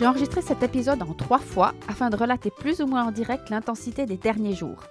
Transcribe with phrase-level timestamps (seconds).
[0.00, 3.50] J'ai enregistré cet épisode en trois fois afin de relater plus ou moins en direct
[3.50, 4.84] l'intensité des derniers jours.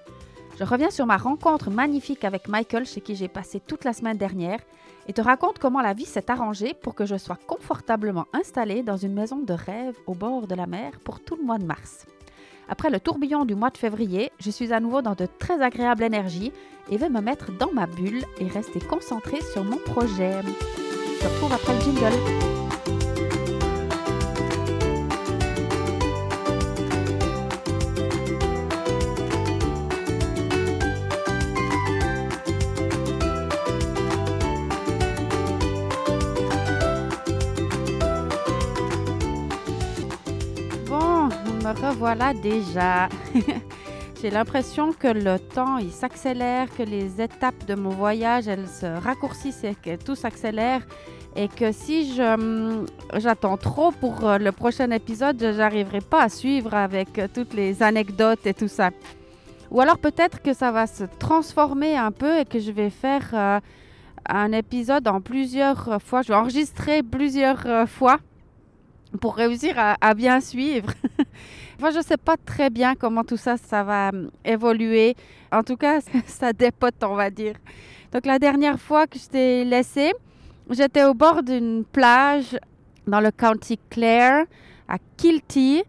[0.59, 4.19] Je reviens sur ma rencontre magnifique avec Michael chez qui j'ai passé toute la semaine
[4.19, 4.59] dernière
[5.07, 8.97] et te raconte comment la vie s'est arrangée pour que je sois confortablement installée dans
[8.97, 12.05] une maison de rêve au bord de la mer pour tout le mois de mars.
[12.67, 16.03] Après le tourbillon du mois de février, je suis à nouveau dans de très agréables
[16.03, 16.51] énergies
[16.91, 20.33] et vais me mettre dans ma bulle et rester concentrée sur mon projet.
[20.43, 22.68] Je te retrouve après le jingle.
[41.81, 43.09] Revoilà déjà.
[44.21, 48.85] J'ai l'impression que le temps il s'accélère, que les étapes de mon voyage elles se
[48.85, 50.81] raccourcissent et que tout s'accélère
[51.35, 56.29] et que si je hum, j'attends trop pour euh, le prochain épisode, j'arriverai pas à
[56.29, 58.89] suivre avec euh, toutes les anecdotes et tout ça.
[59.71, 63.29] Ou alors peut-être que ça va se transformer un peu et que je vais faire
[63.33, 63.59] euh,
[64.27, 66.23] un épisode en plusieurs fois.
[66.23, 68.17] Je vais enregistrer plusieurs fois
[69.21, 70.91] pour réussir à, bien suivre.
[71.79, 75.15] Moi, je ne sais pas très bien comment tout ça, ça va hum, évoluer.
[75.49, 77.55] En tout cas, ça dépote, on va dire.
[78.11, 80.11] Donc, la dernière fois que je t'ai laissé,
[80.69, 82.57] j'étais au bord d'une plage
[83.07, 84.43] dans le county Clare,
[84.89, 85.83] à Kilty.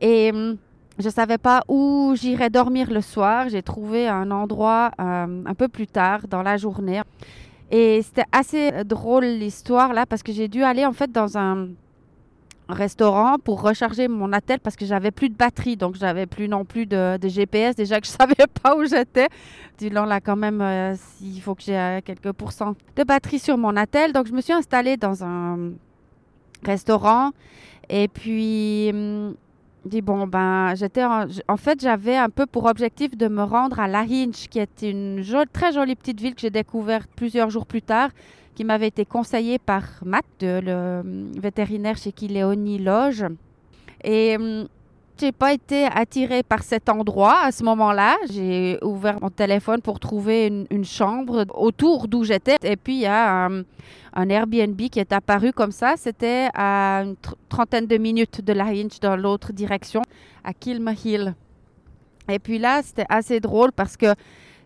[0.00, 0.58] Et hum,
[1.00, 3.48] je ne savais pas où j'irais dormir le soir.
[3.48, 7.02] J'ai trouvé un endroit hum, un peu plus tard dans la journée.
[7.72, 11.68] Et c'était assez drôle l'histoire là parce que j'ai dû aller en fait dans un
[12.72, 16.64] restaurant pour recharger mon attel parce que j'avais plus de batterie, donc j'avais plus non
[16.64, 17.76] plus de, GPS.
[17.76, 19.28] Déjà que je savais pas où j'étais.
[19.78, 23.58] Dylan là quand même, euh, il faut que j'ai euh, quelques pourcents de batterie sur
[23.58, 24.12] mon attel.
[24.12, 25.72] Donc je me suis installée dans un
[26.64, 27.32] restaurant
[27.88, 29.34] et puis hum,
[29.84, 33.88] dit bon ben j'étais en, fait j'avais un peu pour objectif de me rendre à
[33.88, 38.10] Lahinch qui est une très jolie petite ville que j'ai découverte plusieurs jours plus tard
[38.54, 41.02] qui m'avait été conseillé par Matt, le
[41.40, 43.24] vétérinaire chez qui Léonie loge.
[44.04, 44.66] Et hum,
[45.22, 48.16] j'ai pas été attirée par cet endroit à ce moment-là.
[48.28, 52.56] J'ai ouvert mon téléphone pour trouver une, chambre autour d'où j'étais.
[52.64, 55.94] Et puis, il y a un, Airbnb qui est apparu comme ça.
[55.96, 57.14] C'était à une
[57.48, 60.02] trentaine de minutes de la Hinge dans l'autre direction,
[60.42, 61.36] à Kilmahill.
[62.28, 64.14] Et puis là, c'était assez drôle parce que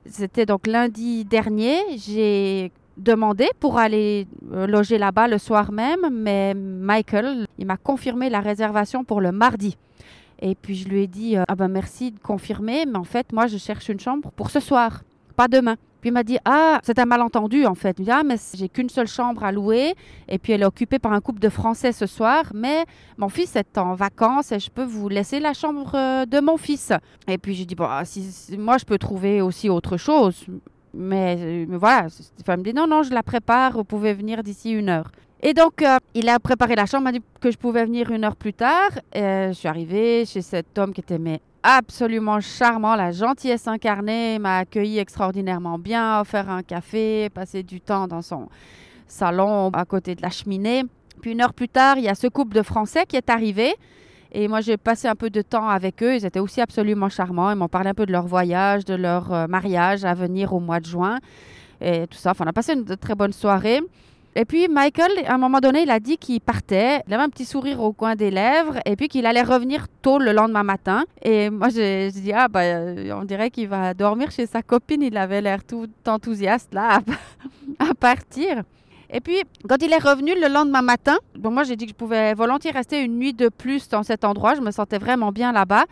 [0.06, 1.80] c'était donc lundi dernier.
[1.98, 8.30] J'ai demandé pour aller euh, loger là-bas le soir même, mais Michael, il m'a confirmé
[8.30, 9.76] la réservation pour le mardi.
[10.40, 13.32] Et puis je lui ai dit, euh, ah ben merci de confirmer, mais en fait,
[13.32, 15.02] moi, je cherche une chambre pour ce soir,
[15.34, 15.76] pas demain.
[16.00, 17.96] Puis il m'a dit, ah, c'est un malentendu en fait.
[17.98, 19.94] Il dit, ah, mais j'ai qu'une seule chambre à louer,
[20.28, 22.84] et puis elle est occupée par un couple de Français ce soir, mais
[23.16, 26.58] mon fils est en vacances et je peux vous laisser la chambre euh, de mon
[26.58, 26.92] fils.
[27.28, 30.46] Et puis j'ai dit, bon, si, moi je peux trouver aussi autre chose.
[30.96, 34.88] Mais, voilà, Stéphane me dit non, non, je la prépare, vous pouvez venir d'ici une
[34.88, 35.10] heure.
[35.42, 38.24] Et donc, euh, il a préparé la chambre, m'a dit que je pouvais venir une
[38.24, 38.90] heure plus tard.
[39.12, 44.38] Et je suis arrivée chez cet homme qui était mais, absolument charmant, la gentillesse incarnée,
[44.38, 48.48] m'a accueilli extraordinairement bien, offert un café, passé du temps dans son
[49.08, 50.84] salon à côté de la cheminée.
[51.20, 53.74] Puis une heure plus tard, il y a ce couple de Français qui est arrivé.
[54.38, 56.14] Et moi, j'ai passé un peu de temps avec eux.
[56.14, 57.50] Ils étaient aussi absolument charmants.
[57.50, 60.60] Ils m'ont parlé un peu de leur voyage, de leur euh, mariage à venir au
[60.60, 61.20] mois de juin
[61.80, 62.32] et tout ça.
[62.32, 63.80] Enfin, on a passé une très bonne soirée.
[64.34, 67.00] Et puis Michael, à un moment donné, il a dit qu'il partait.
[67.08, 70.18] Il avait un petit sourire au coin des lèvres et puis qu'il allait revenir tôt
[70.18, 71.04] le lendemain matin.
[71.22, 75.00] Et moi, j'ai dit, ah, euh, on dirait qu'il va dormir chez sa copine.
[75.00, 77.00] Il avait l'air tout enthousiaste là
[77.78, 78.64] à partir.
[79.10, 81.96] Et puis, quand il est revenu le lendemain matin, bon, moi j'ai dit que je
[81.96, 84.54] pouvais volontiers rester une nuit de plus dans cet endroit.
[84.54, 85.84] Je me sentais vraiment bien là-bas.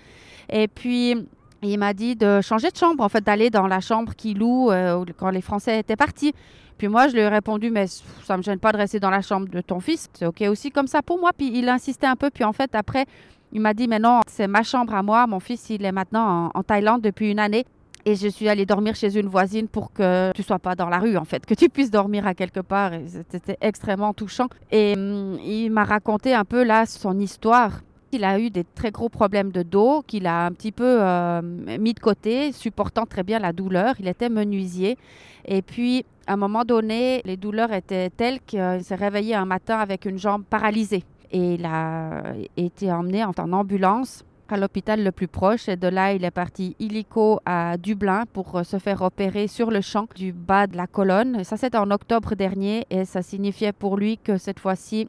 [0.50, 1.16] Et puis,
[1.62, 4.70] il m'a dit de changer de chambre, en fait, d'aller dans la chambre qu'il loue
[4.70, 6.34] euh, quand les Français étaient partis.
[6.76, 9.10] Puis moi, je lui ai répondu, mais ça ne me gêne pas de rester dans
[9.10, 10.08] la chambre de ton fils.
[10.14, 11.30] C'est OK aussi comme ça pour moi.
[11.36, 12.30] Puis il insistait un peu.
[12.30, 13.06] Puis en fait, après,
[13.52, 15.26] il m'a dit, mais non, c'est ma chambre à moi.
[15.28, 17.64] Mon fils, il est maintenant en Thaïlande depuis une année.
[18.06, 20.98] Et je suis allée dormir chez une voisine pour que tu sois pas dans la
[20.98, 22.92] rue, en fait, que tu puisses dormir à quelque part.
[23.30, 24.48] C'était extrêmement touchant.
[24.70, 27.80] Et hum, il m'a raconté un peu là son histoire.
[28.12, 31.40] Il a eu des très gros problèmes de dos qu'il a un petit peu euh,
[31.42, 33.94] mis de côté, supportant très bien la douleur.
[33.98, 34.98] Il était menuisier.
[35.46, 39.78] Et puis, à un moment donné, les douleurs étaient telles qu'il s'est réveillé un matin
[39.78, 41.04] avec une jambe paralysée.
[41.32, 42.22] Et il a
[42.56, 45.68] été emmené en ambulance à l'hôpital le plus proche.
[45.68, 49.70] Et de là, il est parti illico à Dublin pour euh, se faire opérer sur
[49.70, 51.44] le champ du bas de la colonne.
[51.44, 52.86] ça, c'était en octobre dernier.
[52.90, 55.08] Et ça signifiait pour lui que cette fois-ci,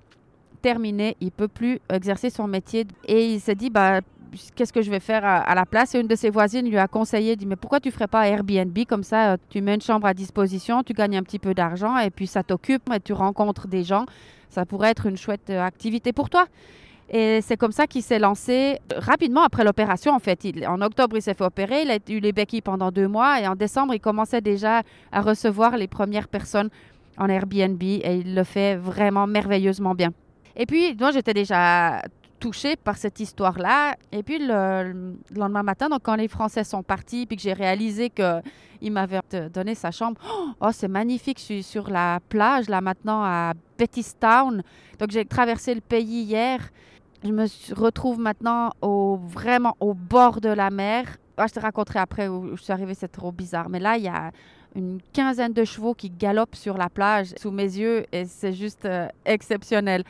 [0.61, 2.87] terminé, il peut plus exercer son métier.
[3.07, 4.01] Et il s'est dit, bah,
[4.55, 5.95] qu'est-ce que je vais faire à, la place?
[5.95, 8.77] Et une de ses voisines lui a conseillé, dit, mais pourquoi tu ferais pas Airbnb?
[8.87, 11.97] Comme ça euh, Tu mets une chambre à disposition, tu gagnes un petit peu d'argent
[11.97, 14.05] et puis ça t'occupe et tu rencontres des gens.
[14.49, 16.45] Ça pourrait être une chouette euh, activité pour toi.
[17.09, 20.13] Et c'est comme ça qu'il s'est lancé rapidement après l'opération.
[20.13, 21.83] En fait, en octobre, il s'est fait opérer.
[21.83, 23.39] Il a eu les béquilles pendant deux mois.
[23.39, 24.81] Et en décembre, il commençait déjà
[25.11, 26.69] à recevoir les premières personnes
[27.17, 27.81] en Airbnb.
[27.81, 30.11] Et il le fait vraiment merveilleusement bien.
[30.55, 32.01] Et puis, moi, j'étais déjà
[32.39, 33.95] touchée par cette histoire-là.
[34.11, 38.09] Et puis, le, lendemain matin, donc quand les Français sont partis, puis que j'ai réalisé
[38.09, 39.19] qu'il m'avait
[39.53, 40.19] donné sa chambre,
[40.59, 44.63] oh, c'est magnifique, je suis sur la plage, là, maintenant, à Bettystown.
[44.99, 46.59] Donc, j'ai traversé le pays hier.
[47.23, 47.45] Je me
[47.75, 51.17] retrouve maintenant au, vraiment au bord de la mer.
[51.37, 53.69] Ah, je te raconterai après où je suis arrivée, c'est trop bizarre.
[53.69, 54.31] Mais là, il y a
[54.75, 58.85] une quinzaine de chevaux qui galopent sur la plage sous mes yeux et c'est juste
[58.85, 60.03] euh, exceptionnel.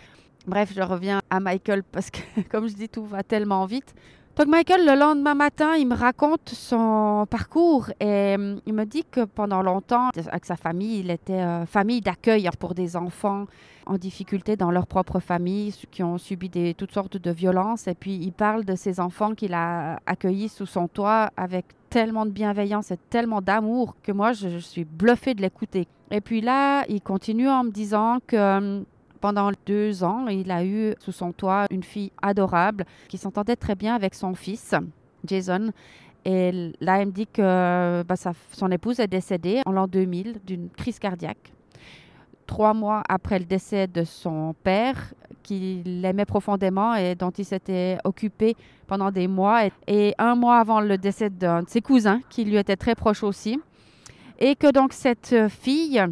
[0.48, 2.20] Bref, je reviens à Michael parce que,
[2.50, 3.94] comme je dis, tout va tellement vite.
[4.38, 9.06] Donc Michael, le lendemain matin, il me raconte son parcours et hum, il me dit
[9.10, 13.46] que pendant longtemps, avec sa famille, il était euh, famille d'accueil pour des enfants
[13.86, 17.88] en difficulté dans leur propre famille, qui ont subi toutes sortes de violences.
[17.88, 22.26] Et puis il parle de ces enfants qu'il a accueillis sous son toit avec tellement
[22.26, 25.88] de bienveillance et tellement d'amour que moi, je, suis bluffée de l'écouter.
[26.12, 28.86] Et puis là, il continue en me disant que hum,
[29.26, 33.74] pendant deux ans, il a eu sous son toit une fille adorable qui s'entendait très
[33.74, 34.76] bien avec son fils,
[35.26, 35.72] Jason.
[36.26, 38.14] Et là, il me dit que bah,
[38.52, 41.52] son épouse est décédée en l'an 2000 d'une crise cardiaque.
[42.46, 47.98] Trois mois après le décès de son père, qu'il aimait profondément et dont il s'était
[48.04, 48.56] occupé
[48.86, 52.58] pendant des mois, et un mois avant le décès d'un de ses cousins, qui lui
[52.58, 53.60] était très proche aussi.
[54.38, 56.06] Et que donc cette fille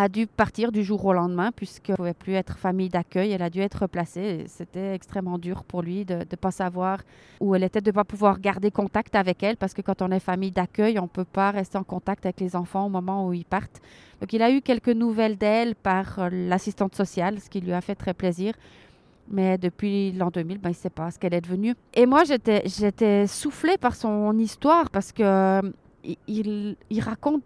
[0.00, 3.32] a dû partir du jour au lendemain puisqu'elle ne pouvait plus être famille d'accueil.
[3.32, 4.44] Elle a dû être replacée.
[4.46, 7.00] C'était extrêmement dur pour lui de ne pas savoir
[7.40, 10.12] où elle était, de ne pas pouvoir garder contact avec elle parce que quand on
[10.12, 13.26] est famille d'accueil, on ne peut pas rester en contact avec les enfants au moment
[13.26, 13.82] où ils partent.
[14.20, 17.80] Donc il a eu quelques nouvelles d'elle par euh, l'assistante sociale, ce qui lui a
[17.80, 18.54] fait très plaisir.
[19.30, 21.74] Mais depuis l'an 2000, ben, il ne sait pas ce qu'elle est devenue.
[21.92, 25.70] Et moi, j'étais, j'étais soufflée par son histoire parce que euh,
[26.26, 27.42] il, il raconte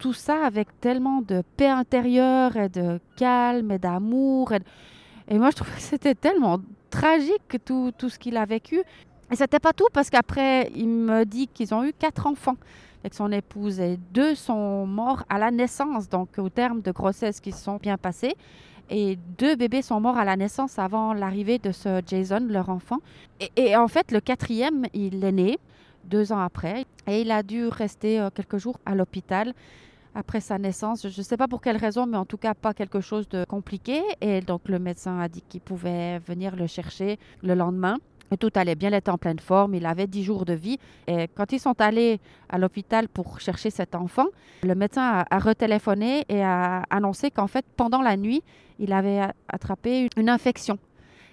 [0.00, 4.52] tout ça avec tellement de paix intérieure et de calme et d'amour.
[5.28, 6.58] Et, moi, je trouvais que c'était tellement
[6.88, 8.80] tragique tout, tout ce qu'il a vécu.
[9.30, 12.56] Et c'était pas tout parce qu'après, il me dit qu'ils ont eu quatre enfants
[13.02, 17.40] avec son épouse et deux sont morts à la naissance, donc au terme de grossesse
[17.40, 18.34] qui se sont bien passés.
[18.88, 22.98] Et deux bébés sont morts à la naissance avant l'arrivée de ce Jason, leur enfant.
[23.38, 25.58] Et, et, en fait, le quatrième, il est né
[26.04, 29.52] deux ans après et il a dû rester euh, quelques jours à l'hôpital
[30.14, 31.08] après sa naissance.
[31.08, 33.44] Je ne sais pas pour quelle raison, mais en tout cas pas quelque chose de
[33.44, 34.02] compliqué.
[34.20, 37.98] Et donc le médecin a dit qu'il pouvait venir le chercher le lendemain.
[38.38, 40.78] Tout allait bien, il était en pleine forme, il avait 10 jours de vie.
[41.08, 44.26] Et quand ils sont allés à l'hôpital pour chercher cet enfant,
[44.62, 48.44] le médecin a, retéléphoné et a annoncé qu'en fait, pendant la nuit,
[48.78, 50.78] il avait attrapé une infection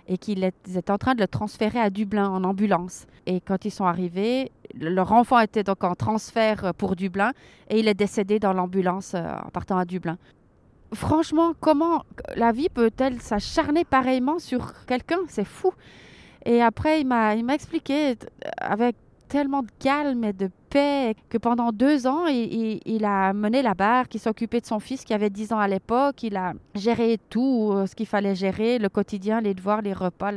[0.07, 3.05] et qu'ils étaient en train de le transférer à Dublin en ambulance.
[3.25, 7.31] Et quand ils sont arrivés, leur enfant était donc en transfert pour Dublin
[7.69, 10.17] et il est décédé dans l'ambulance euh, en partant à Dublin.
[10.93, 12.03] Franchement, comment
[12.35, 15.19] la vie peut-elle s'acharner pareillement sur quelqu'un?
[15.27, 15.73] C'est fou.
[16.45, 18.15] Et après, il m'a expliqué
[18.57, 18.95] avec
[19.27, 24.07] tellement de calme et de paix que pendant deux ans, il, a mené la barre,
[24.07, 26.23] qui s'occupait de son fils qui avait 10 ans à l'époque.
[26.23, 30.31] Il a géré tout euh, ce qu'il fallait gérer, le quotidien, les devoirs, les repas,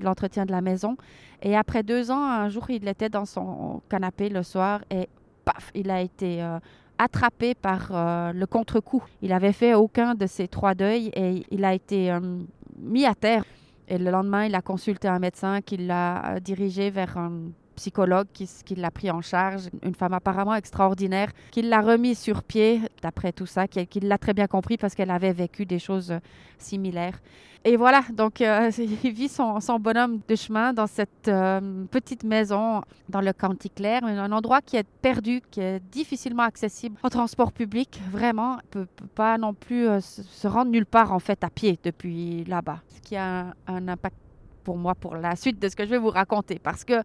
[0.00, 0.96] l'entretien de la maison.
[1.42, 5.08] Et après deux ans, un jour, il était dans son canapé le soir et
[5.44, 6.58] paf, il a été euh,
[6.98, 9.02] attrapé par euh, le contre-coup.
[9.22, 12.16] Il avait fait aucun de ces trois deuils et il a été
[12.78, 13.44] mis à terre.
[13.88, 18.74] Et le lendemain, il a consulté un médecin qui l'a dirigé vers un psychologue qui,
[18.74, 23.46] l'a pris en charge, une femme apparemment extraordinaire, qui l'a remis sur pied, d'après tout
[23.46, 26.14] ça, qui, l'a très bien compris parce qu'elle avait vécu des choses
[26.58, 27.18] similaires.
[27.64, 32.82] Et voilà, donc euh, il vit son, bonhomme de chemin dans cette euh, petite maison
[33.08, 37.52] dans le County Clare, un endroit qui est perdu, qui est difficilement accessible en transport
[37.52, 38.00] public.
[38.10, 41.50] Vraiment, ne peut, peut, pas non plus euh, se rendre nulle part en fait à
[41.50, 44.16] pied depuis là-bas, ce qui a un, un impact
[44.62, 47.02] pour moi pour la suite de ce que je vais vous raconter parce que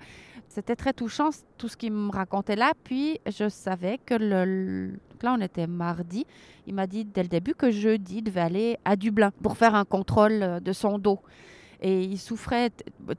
[0.58, 2.72] c'était très touchant tout ce qu'il me racontait là.
[2.84, 6.26] Puis je savais que le, là on était mardi.
[6.66, 9.76] Il m'a dit dès le début que jeudi il devait aller à Dublin pour faire
[9.76, 11.20] un contrôle de son dos.
[11.82, 12.72] Et il souffrait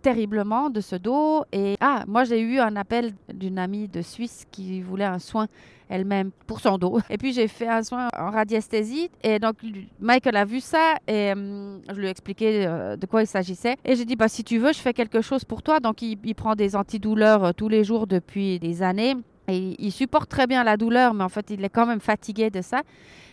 [0.02, 1.44] terriblement de ce dos.
[1.52, 5.46] Et ah, moi j'ai eu un appel d'une amie de Suisse qui voulait un soin
[5.88, 7.00] elle-même pour son dos.
[7.10, 9.10] Et puis j'ai fait un soin en radiesthésie.
[9.22, 9.56] Et donc
[10.00, 13.76] Michael a vu ça et hum, je lui ai expliqué euh, de quoi il s'agissait.
[13.84, 15.80] Et j'ai dit, bah, si tu veux, je fais quelque chose pour toi.
[15.80, 19.14] Donc il, prend des antidouleurs euh, tous les jours depuis des années.
[19.48, 22.50] Et il supporte très bien la douleur, mais en fait, il est quand même fatigué
[22.50, 22.82] de ça.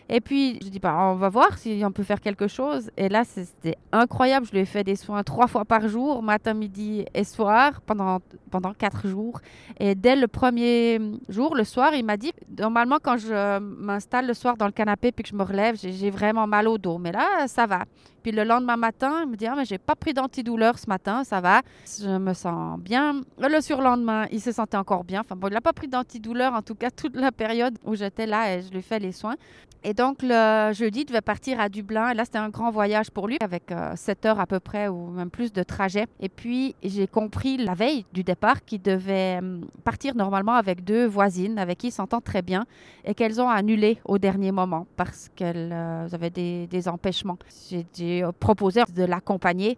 [0.08, 2.92] Et puis, je dis, bah, on va voir si on peut faire quelque chose.
[2.96, 4.46] Et là, c'était incroyable.
[4.46, 8.20] Je lui ai fait des soins trois fois par jour, matin, midi et soir, pendant,
[8.52, 9.40] pendant quatre jours.
[9.80, 14.36] Et dès le premier jour, le soir, il m'a dit, normalement, quand je m'installe le
[14.36, 17.00] soir dans le canapé puis que je me relève, j'ai vraiment mal au dos.
[17.00, 17.86] Mais là, ça va.
[18.22, 21.24] Puis le lendemain matin, il me dit, ah, mais j'ai pas pris d'antidouleur ce matin,
[21.24, 21.62] ça va.
[22.00, 23.22] Je me sens bien.
[23.38, 25.22] Le surlendemain, il se sentait encore bien.
[25.22, 28.26] Enfin bon, il n'a pas pris d'antidouleur, en tout cas, toute la période où j'étais
[28.26, 29.36] là et je lui fais les soins.
[29.96, 32.10] Donc, le jeudi, il devait partir à Dublin.
[32.10, 34.88] Et là, c'était un grand voyage pour lui, avec euh, 7 heures à peu près,
[34.88, 36.06] ou même plus de trajet.
[36.20, 41.06] Et puis, j'ai compris la veille du départ qu'il devait euh, partir normalement avec deux
[41.06, 42.66] voisines avec qui il s'entend très bien
[43.04, 47.38] et qu'elles ont annulé au dernier moment parce qu'elles euh, avaient des, empêchements.
[47.94, 49.78] J'ai proposé de l'accompagner.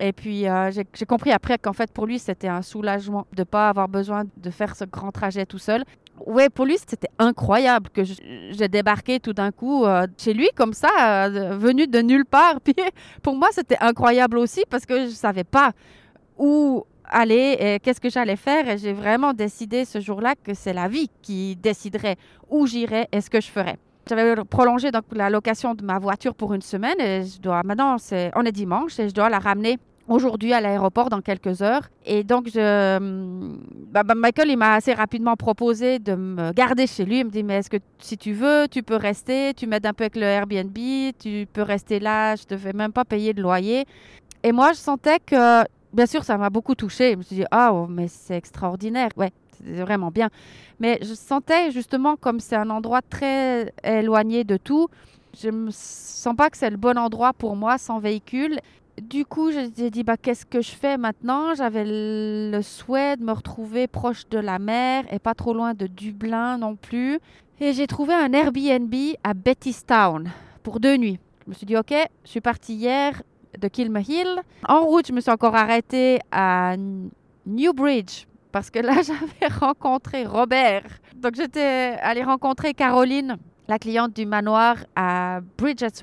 [0.00, 3.44] Et puis, euh, j'ai compris après qu'en fait, pour lui, c'était un soulagement de ne
[3.44, 5.84] pas avoir besoin de faire ce grand trajet tout seul.
[6.20, 10.72] Ouais, pour lui, c'était incroyable que j'ai débarqué tout d'un coup euh, chez lui comme
[10.72, 12.60] ça, euh, venu de nulle part.
[12.64, 12.74] Puis
[13.22, 15.72] pour moi, c'était incroyable aussi parce que je ne savais pas
[16.38, 18.68] où aller et qu'est-ce que j'allais faire.
[18.68, 22.16] Et j'ai vraiment décidé ce jour-là que c'est la vie qui déciderait
[22.48, 23.76] où j'irais et ce que je ferais.
[24.08, 27.96] J'avais prolongé donc la location de ma voiture pour une semaine et je dois maintenant
[27.96, 31.88] c'est on est dimanche et je dois la ramener aujourd'hui à l'aéroport dans quelques heures.
[32.04, 32.98] Et donc, je,
[33.90, 37.20] bah, bah, Michael, il m'a assez rapidement proposé de me garder chez lui.
[37.20, 39.92] Il me dit, mais est-ce que si tu veux, tu peux rester, tu m'aides un
[39.92, 40.76] peu avec le Airbnb,
[41.18, 43.86] tu peux rester là, je ne te fais même pas payer de loyer.
[44.42, 47.12] Et moi, je sentais que, bien sûr, ça m'a beaucoup touchée.
[47.12, 49.08] Je me suis dit, ah, oh, mais c'est extraordinaire.
[49.16, 50.28] Ouais, c'est vraiment bien.
[50.80, 54.88] Mais je sentais justement comme c'est un endroit très éloigné de tout.
[55.40, 58.58] Je ne sens pas que c'est le bon endroit pour moi sans véhicule
[59.00, 61.54] du coup, j'ai dit bah, qu'est-ce que je fais maintenant?
[61.54, 65.86] J'avais le souhait de me retrouver proche de la mer et pas trop loin de
[65.86, 67.18] Dublin non plus.
[67.60, 70.30] Et j'ai trouvé un Airbnb à Bettystown
[70.62, 71.18] pour deux nuits.
[71.44, 73.22] Je me suis dit ok, je suis partie hier
[73.58, 74.40] de Kilmahill.
[74.68, 76.76] En route, je me suis encore arrêtée à
[77.46, 80.84] Newbridge parce que là, j'avais rencontré Robert.
[81.16, 83.36] Donc, j'étais allée rencontrer Caroline
[83.66, 85.40] la cliente du manoir à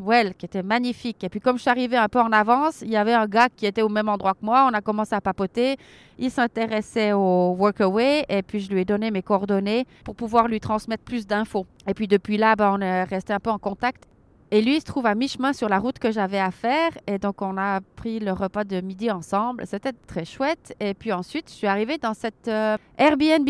[0.02, 1.24] Well, qui était magnifique.
[1.24, 3.50] Et puis comme je suis arrivée un peu en avance, il y avait un gars
[3.50, 4.68] qui était au même endroit que moi.
[4.70, 5.78] On a commencé à papoter.
[6.18, 10.60] Il s'intéressait au Workaway et puis je lui ai donné mes coordonnées pour pouvoir lui
[10.60, 11.66] transmettre plus d'infos.
[11.88, 14.08] Et puis depuis là, ben, on est resté un peu en contact.
[14.54, 16.92] Et lui, il se trouve à mi-chemin sur la route que j'avais à faire.
[17.08, 19.66] Et donc, on a pris le repas de midi ensemble.
[19.66, 20.76] C'était très chouette.
[20.82, 23.48] Et puis ensuite, je suis arrivée dans cette euh, Airbnb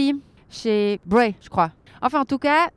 [0.48, 1.72] chez Bray, je crois.
[2.04, 2.70] Enfin, en tout cas,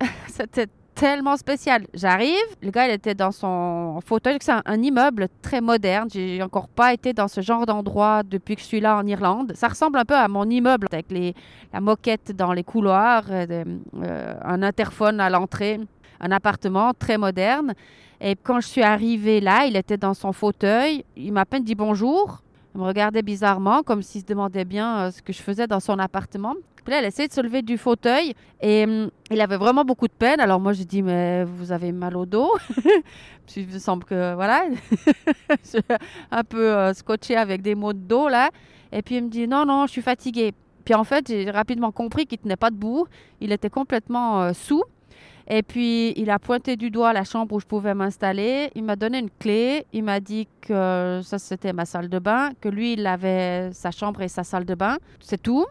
[0.28, 1.86] c'était tellement spécial.
[1.94, 4.38] J'arrive, le gars, il était dans son fauteuil.
[4.40, 6.08] C'est un, immeuble très moderne.
[6.10, 9.52] J'ai encore pas été dans ce genre d'endroit depuis que je suis là en Irlande.
[9.54, 11.34] Ça ressemble un peu à mon immeuble avec les,
[11.72, 13.64] la moquette dans les couloirs, euh,
[14.02, 15.78] euh, un interphone à l'entrée,
[16.18, 17.74] un appartement très moderne.
[18.20, 21.04] Et quand je suis arrivée là, il était dans son fauteuil.
[21.16, 22.42] Il m'a à peine dit bonjour.
[22.76, 25.98] Me regardait bizarrement, comme s'il se demandait bien euh, ce que je faisais dans son
[25.98, 26.54] appartement.
[26.84, 30.06] Puis là, elle essayait de se lever du fauteuil et hum, il avait vraiment beaucoup
[30.06, 30.40] de peine.
[30.40, 32.52] Alors moi, j'ai dit, mais vous avez mal au dos
[33.56, 34.64] Il me semble que, voilà,
[36.30, 38.50] un peu euh, scotché avec des mots de dos là.
[38.92, 40.52] Et puis il me dit, non, non, je suis fatiguée.
[40.84, 43.06] Puis en fait, j'ai rapidement compris qu'il tenait pas debout.
[43.40, 44.84] Il était complètement euh, sous.
[45.48, 48.70] Et puis, il a pointé du doigt la chambre où je pouvais m'installer.
[48.74, 49.86] Il m'a donné une clé.
[49.92, 53.90] Il m'a dit que ça, c'était ma salle de bain, que lui, il avait sa
[53.92, 54.96] chambre et sa salle de bain.
[55.20, 55.66] C'est tout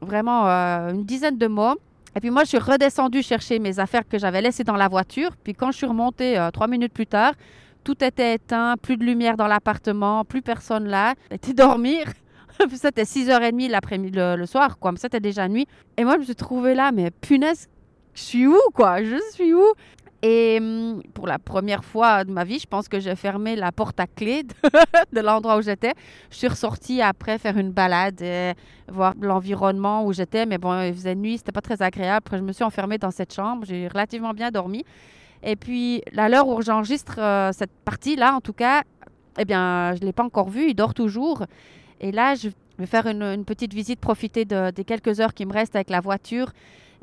[0.00, 1.76] vraiment euh, une dizaine de mots.
[2.16, 5.30] Et puis moi, je suis redescendue chercher mes affaires que j'avais laissées dans la voiture.
[5.42, 7.34] Puis quand je suis remontée euh, trois minutes plus tard,
[7.82, 11.14] tout était éteint, plus de lumière dans l'appartement, plus personne là.
[11.30, 12.06] J'étais dormir.
[12.74, 14.92] c'était 6h30 l'après-midi, le, soir, quoi.
[14.96, 15.66] C'était déjà nuit.
[15.96, 17.68] Et moi, je me suis trouvée là, mais punaise,
[18.14, 19.02] je suis où, quoi?
[19.02, 19.64] Je suis où?
[20.26, 23.72] Et hum, pour la première fois de ma vie, je pense que j'ai fermé la
[23.72, 25.92] porte à clé de, l'endroit où j'étais.
[26.30, 28.54] Je suis ressortie après faire une balade, et
[28.88, 30.46] voir l'environnement où j'étais.
[30.46, 32.22] Mais bon, il faisait nuit, c'était pas très agréable.
[32.24, 33.66] Après, je me suis enfermée dans cette chambre.
[33.66, 34.82] J'ai relativement bien dormi.
[35.42, 38.82] Et puis, à l'heure où j'enregistre euh, cette partie-là, en tout cas,
[39.38, 40.70] eh bien, je ne l'ai pas encore vu.
[40.70, 41.44] Il dort toujours.
[42.00, 45.76] Et là, je vais faire une, petite visite, profiter des quelques heures qui me restent
[45.76, 46.50] avec la voiture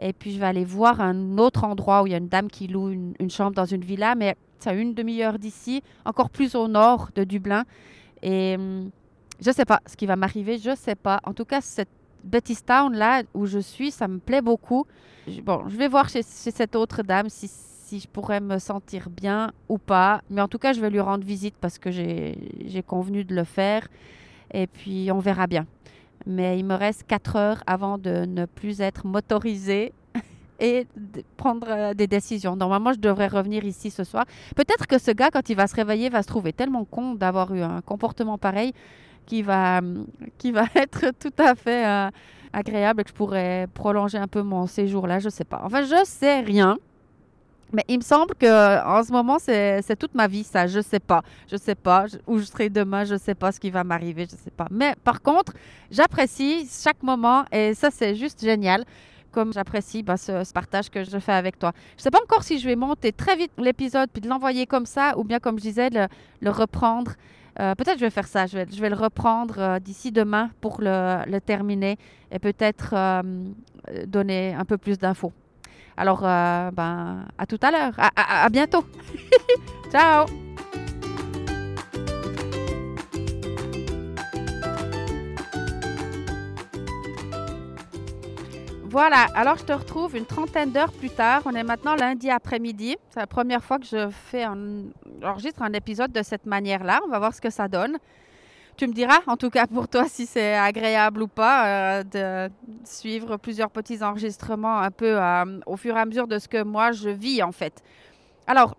[0.01, 2.49] et puis, je vais aller voir un autre endroit où il y a une dame
[2.49, 6.55] qui loue une, chambre dans une villa, mais c'est à une demi-heure d'ici, encore plus
[6.55, 7.65] au nord de Dublin.
[8.23, 8.89] Et hum,
[9.39, 11.19] je ne sais pas ce qui va m'arriver, je ne sais pas.
[11.23, 11.89] En tout cas, cette
[12.65, 14.85] Town là où je suis, ça me plaît beaucoup.
[15.43, 19.51] Bon, je vais voir chez, cette autre dame si, si, je pourrais me sentir bien
[19.69, 20.21] ou pas.
[20.29, 23.43] Mais en tout cas, je vais lui rendre visite parce que j'ai convenu de le
[23.43, 23.87] faire.
[24.53, 25.65] Et puis, on verra bien
[26.25, 29.93] mais il me reste 4 heures avant de ne plus être motorisée
[30.59, 32.55] et de prendre euh, des décisions.
[32.55, 34.25] Normalement, je devrais revenir ici ce soir.
[34.55, 37.53] Peut-être que ce gars, quand il va se réveiller, va se trouver tellement con d'avoir
[37.53, 38.73] eu un comportement pareil
[39.25, 39.81] qui va,
[40.37, 42.09] qui va être tout à fait euh,
[42.53, 45.19] agréable et que je pourrais prolonger un peu mon séjour là.
[45.19, 45.61] Je ne sais pas.
[45.63, 46.77] Enfin, je sais rien.
[47.73, 50.67] Mais il me semble que en ce moment, c'est toute ma vie, ça.
[50.67, 51.21] Je sais pas.
[51.49, 53.05] Je sais pas où je serai demain.
[53.05, 54.25] Je sais pas ce qui va m'arriver.
[54.29, 54.67] Je sais pas.
[54.69, 55.53] Mais par contre,
[55.89, 58.83] j'apprécie chaque moment et ça, c'est juste génial.
[59.31, 61.71] Comme j'apprécie bah, ce, partage que je fais avec toi.
[61.97, 64.85] Je sais pas encore si je vais monter très vite l'épisode puis de l'envoyer comme
[64.85, 67.13] ça ou bien, comme je disais, le, reprendre.
[67.59, 68.45] Euh, peut-être je vais faire ça.
[68.47, 71.97] Je vais, le reprendre euh, d'ici demain pour le, le, terminer
[72.29, 73.21] et peut-être euh,
[74.05, 75.31] donner un peu plus d'infos.
[76.01, 77.93] Alors, euh, ben, à tout à l'heure.
[78.15, 78.83] À, bientôt.
[79.91, 80.25] Ciao.
[88.85, 91.43] Voilà, alors je te retrouve une trentaine d'heures plus tard.
[91.45, 92.97] On est maintenant lundi après-midi.
[93.11, 94.85] C'est la première fois que je fais un,
[95.23, 97.01] enregistre un épisode de cette manière-là.
[97.05, 97.99] On va voir ce que ça donne.
[98.81, 102.51] Tu me diras, en tout cas pour toi, si c'est agréable ou pas euh, de
[102.83, 106.63] suivre plusieurs petits enregistrements un peu euh, au fur et à mesure de ce que
[106.63, 107.83] moi je vis en fait.
[108.47, 108.75] Alors,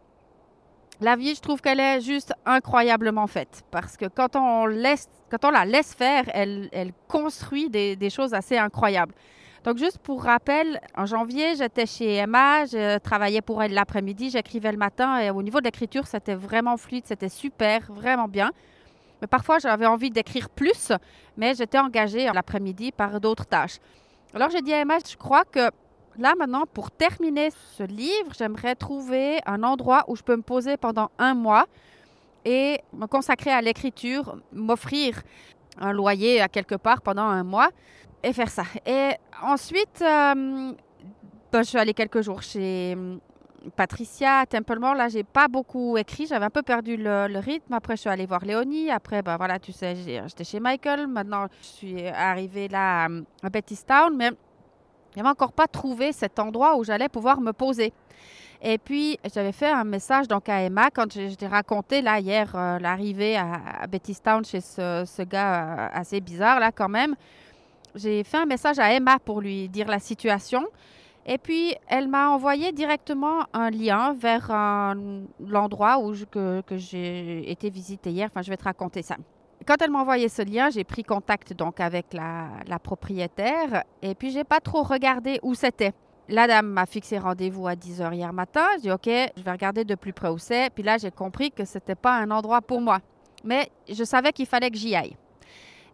[1.01, 5.45] la vie, je trouve qu'elle est juste incroyablement faite parce que quand on, laisse, quand
[5.45, 6.69] on la laisse faire, elle,
[7.07, 9.15] construit des, des choses assez incroyables.
[9.63, 14.73] Donc, juste pour rappel, en janvier, j'étais chez Emma, je travaillais pour elle l'après-midi, j'écrivais
[14.73, 18.51] le matin et au niveau de l'écriture, c'était vraiment fluide, c'était super, vraiment bien.
[19.23, 20.91] Mais parfois, j'avais envie d'écrire plus,
[21.37, 23.79] mais j'étais engagée l'après-midi par d'autres tâches.
[24.35, 25.71] Alors, j'ai dit à Emma, je crois que
[26.19, 30.77] là, maintenant, pour terminer ce livre, j'aimerais trouver un endroit où je peux me poser
[30.77, 31.67] pendant un mois
[32.45, 35.23] et me consacrer à l'écriture, m'offrir
[35.79, 37.69] un loyer à quelque part pendant un mois
[38.25, 38.65] et faire ça.
[38.85, 40.73] Et ensuite, euh,
[41.53, 42.97] ben, je suis allée quelques jours chez
[43.77, 46.27] Patricia, Templemore, là, j'ai pas beaucoup écrit.
[46.27, 47.73] J'avais un peu perdu le, rythme.
[47.73, 48.91] Après, je suis allée voir Léonie.
[48.91, 51.07] Après, ben voilà, tu sais, j'étais chez Michael.
[51.07, 53.09] Maintenant, je suis arrivée là
[53.43, 54.31] à, Bettystown, mais
[55.13, 57.93] je n'avais encore pas trouvé cet endroit où j'allais pouvoir me poser.
[58.61, 62.53] Et puis, j'avais fait un message donc à Emma quand je, t'ai raconté là hier
[62.55, 67.17] euh, l'arrivée à, à Bettystown chez ce, gars euh, assez bizarre là quand même.
[67.95, 70.65] J'ai fait un message à Emma pour lui dire la situation.
[71.25, 74.51] Et puis, elle m'a envoyé directement un lien vers
[75.41, 78.29] l'endroit que, j'ai été visiter hier.
[78.31, 79.17] Enfin, je vais te raconter ça.
[79.67, 84.31] Quand elle m'a envoyé ce lien, j'ai pris contact donc avec la, propriétaire et puis
[84.31, 85.93] j'ai pas trop regardé où c'était.
[86.29, 88.67] La dame m'a fixé rendez-vous à 10 h hier matin.
[88.77, 90.71] J'ai dit OK, je vais regarder de plus près où c'est.
[90.71, 92.99] Puis là, j'ai compris que c'était pas un endroit pour moi.
[93.45, 95.17] Mais je savais qu'il fallait que j'y aille.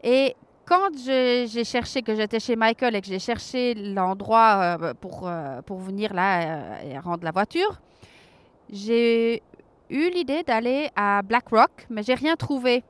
[0.02, 0.36] Et
[0.68, 5.62] quand j'ai cherché, que j'étais chez Michael et que j'ai cherché l'endroit euh, pour, euh,
[5.62, 7.81] pour venir là euh, et rendre la voiture,
[8.70, 9.42] j'ai
[9.88, 12.85] eu l'idée d'aller à Black Rock, mais j'ai rien trouvé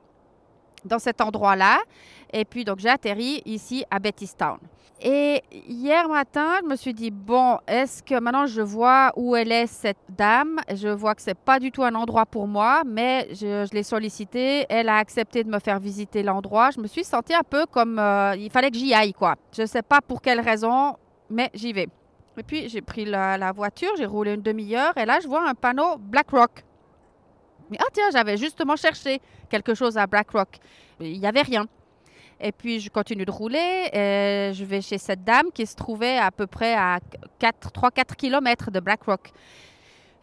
[0.83, 1.79] dans cet endroit-là.
[2.33, 4.57] Et puis, donc, j'ai atterri ici à Bettystown.
[5.01, 9.51] Et hier matin, je me suis dit, bon, est-ce que maintenant je vois où elle
[9.51, 10.59] est, cette dame?
[10.73, 14.65] Je vois que c'est pas du tout un endroit pour moi, mais je, l'ai sollicité.
[14.67, 16.71] Elle a accepté de me faire visiter l'endroit.
[16.71, 19.35] Je me suis sentie un peu comme euh, il fallait que j'y aille, quoi.
[19.55, 20.97] Je ne sais pas pour quelle raison,
[21.29, 21.87] mais j'y vais.
[22.37, 25.47] Et puis, j'ai pris la, la voiture, j'ai roulé une demi-heure, et là, je vois
[25.47, 26.63] un panneau Black Rock.
[27.69, 30.57] Mais ah tiens, j'avais justement cherché quelque chose à Black Rock.
[30.99, 31.67] Il n'y avait rien.
[32.41, 33.89] Et puis, je continue de rouler.
[33.93, 36.99] Et je vais chez cette dame qui se trouvait à peu près à
[37.41, 39.31] 3-4 km de Black Rock.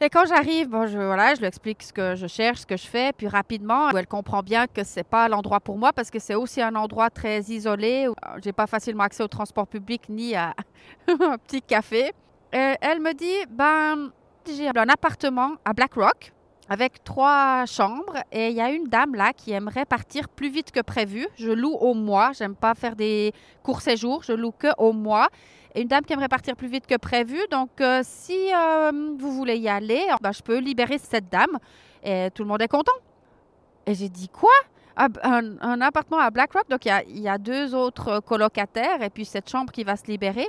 [0.01, 2.87] Et quand j'arrive, je, voilà, je lui explique ce que je cherche, ce que je
[2.87, 6.35] fais, puis rapidement, elle comprend bien que c'est pas l'endroit pour moi parce que c'est
[6.35, 8.07] aussi un endroit très isolé.
[8.07, 10.55] Où j'ai pas facilement accès au transport public ni à
[11.09, 12.13] un petit café.
[12.53, 14.11] Elle me dit, ben,
[14.47, 16.33] j'ai un appartement à Black Rock
[16.69, 20.71] avec trois chambres et il y a une dame là qui aimerait partir plus vite
[20.73, 21.29] que prévu.
[21.37, 22.33] Je loue au mois.
[22.33, 24.23] J'aime pas faire des courts séjours.
[24.23, 25.29] Je loue que au mois
[25.77, 27.39] et une dame qui aimerait partir plus vite que prévu.
[27.51, 31.59] Donc, euh, si euh, vous voulez y aller, ben, je peux libérer cette dame.
[32.03, 32.93] Et tout le monde est content.
[33.87, 34.51] Et j'ai dit quoi?
[34.97, 39.27] Ah, un, appartement à Black Rock, donc il y, a deux autres colocataires et puis
[39.27, 40.49] cette chambre qui va se libérer.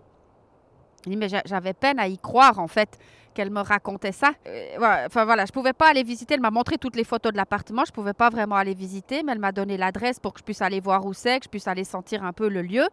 [1.06, 2.98] Mais j'avais peine à y croire en fait
[3.38, 4.32] qu'elle me racontait ça.
[4.48, 6.34] Euh, enfin voilà, je pouvais pas aller visiter.
[6.34, 7.84] Elle m'a montré toutes les photos de l'appartement.
[7.86, 10.62] Je pouvais pas vraiment aller visiter, mais elle m'a donné l'adresse pour que je puisse
[10.62, 12.88] aller voir où c'est, que je puisse aller sentir un peu le lieu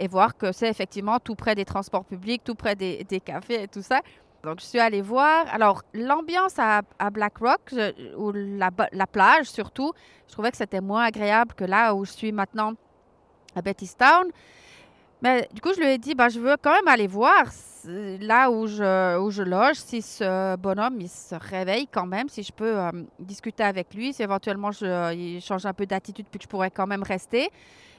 [0.00, 3.68] et voir que c'est effectivement tout près des transports publics, tout près des, cafés et
[3.68, 4.00] tout ça.
[4.42, 5.46] Donc, je suis allée voir.
[5.52, 7.72] Alors, l'ambiance à, Black Rock,
[8.16, 9.92] ou la, la, plage surtout,
[10.26, 12.72] je trouvais que c'était moins agréable que là où je suis maintenant
[13.54, 14.26] à Bettystown.
[15.24, 17.46] Mais du coup, je lui ai dit, bah, je veux quand même aller voir
[17.86, 22.42] là où je, où je loge, si ce bonhomme il se réveille quand même, si
[22.42, 26.38] je peux euh, discuter avec lui, si éventuellement je, il change un peu d'attitude, puis
[26.38, 27.48] que je pourrais quand même rester.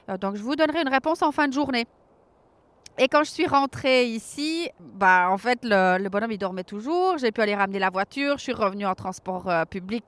[0.08, 1.86] Euh, donc, je vous donnerai une réponse en fin de journée.
[2.98, 7.18] Et quand je suis rentrée ici, bah, en fait, le, bonhomme, il dormait toujours.
[7.18, 8.38] J'ai pu aller ramener la voiture.
[8.38, 10.04] Je suis revenue en transport euh, public.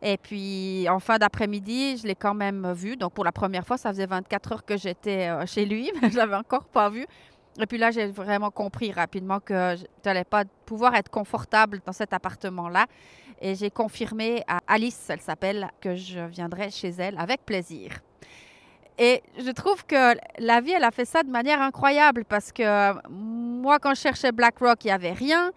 [0.00, 2.96] Et puis, en fin d'après-midi, je l'ai quand même vu.
[2.96, 6.10] Donc, pour la première fois, ça faisait 24 heures que j'étais euh, chez lui, mais
[6.10, 7.06] je l'avais encore pas vu.
[7.60, 11.92] Et puis là, j'ai vraiment compris rapidement que je n'allais pas pouvoir être confortable dans
[11.92, 12.86] cet appartement-là.
[13.40, 18.00] Et j'ai confirmé à Alice, elle s'appelle, que je viendrai chez elle avec plaisir.
[18.98, 22.92] Et je trouve que la vie, elle a fait ça de manière incroyable parce que
[23.10, 25.50] moi, quand je cherchais BlackRock, il n'y avait rien.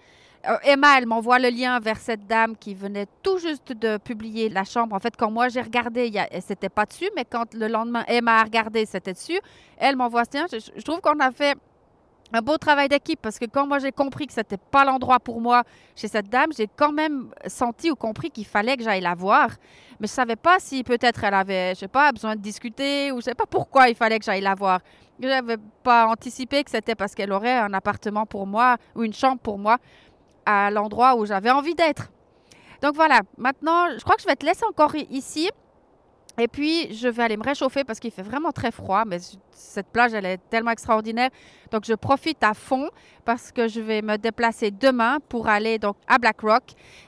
[0.48, 4.50] Euh, Emma, elle m'envoie le lien vers cette dame qui venait tout juste de publier
[4.50, 4.96] la chambre.
[4.96, 8.44] En fait, quand moi j'ai regardé, c'était pas dessus, mais quand le lendemain Emma a
[8.44, 9.40] regardé, c'était dessus.
[9.78, 10.46] Elle m'envoie ce lien.
[10.52, 11.58] je trouve qu'on a fait
[12.34, 15.40] un beau travail d'équipe parce que quand moi j'ai compris que c'était pas l'endroit pour
[15.40, 15.64] moi
[15.96, 19.50] chez cette dame, j'ai quand même senti ou compris qu'il fallait que j'aille la voir.
[20.00, 23.18] Mais je savais pas si peut-être elle avait, je sais pas, besoin de discuter ou
[23.18, 24.82] je sais pas pourquoi il fallait que j'aille la voir.
[25.20, 29.14] Je n'avais pas anticipé que c'était parce qu'elle aurait un appartement pour moi ou une
[29.14, 29.78] chambre pour moi
[30.46, 32.12] à l'endroit où j'avais envie d'être.
[32.82, 35.50] Donc voilà, maintenant, je crois que je vais te laisser encore ici.
[36.40, 39.18] Et puis, je vais aller me réchauffer parce qu'il fait vraiment très froid, mais
[39.50, 41.32] cette plage, elle est tellement extraordinaire.
[41.72, 42.90] Donc, je profite à fond
[43.26, 46.64] parce que je vais me déplacer demain pour aller donc à Black Rock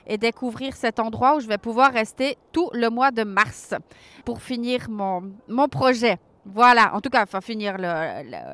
[0.08, 3.72] et découvrir cet endroit où je vais pouvoir rester tout le mois de mars
[4.24, 6.18] pour finir mon, mon projet.
[6.44, 7.76] Voilà, en tout cas, finir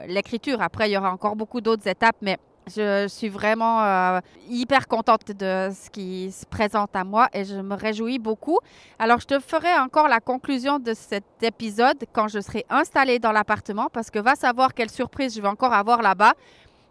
[0.06, 0.60] l'écriture.
[0.60, 2.36] Après, il y aura encore beaucoup d'autres étapes, mais
[2.74, 7.54] je suis vraiment euh, hyper contente de ce qui se présente à moi et je
[7.54, 8.58] me réjouis beaucoup.
[8.98, 13.32] Alors, je te ferai encore la conclusion de cet épisode quand je serai installée dans
[13.32, 16.34] l'appartement parce que va savoir quelle surprise je vais encore avoir là-bas.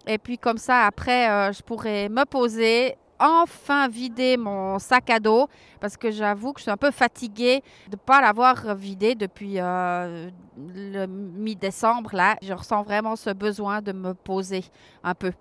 [0.07, 5.19] Et puis comme ça, après, euh, je pourrai me poser, enfin vider mon sac à
[5.19, 5.47] dos
[5.81, 9.59] parce que j'avoue que je suis un peu fatiguée de ne pas l'avoir vidé depuis
[9.59, 12.11] euh, le mi-décembre.
[12.13, 14.63] Là, je ressens vraiment ce besoin de me poser
[15.03, 15.33] un peu.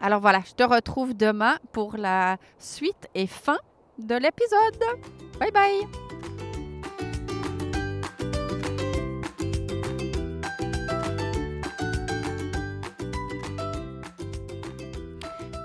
[0.00, 3.58] Alors voilà, je te retrouve demain pour la suite et fin
[3.98, 4.78] de l'épisode.
[5.40, 5.86] Bye bye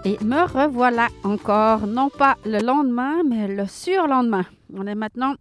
[0.05, 4.45] Et me revoilà encore, non pas le lendemain, mais le surlendemain.
[4.73, 5.35] On est maintenant